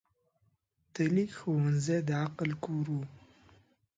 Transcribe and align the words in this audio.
د 0.93 0.95
لیک 1.15 1.31
ښوونځی 1.39 1.97
د 2.07 2.09
عقل 2.25 2.49
کور 2.65 2.85
و. 2.97 2.97